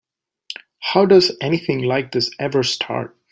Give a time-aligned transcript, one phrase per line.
[0.79, 3.15] How does anything like this ever start?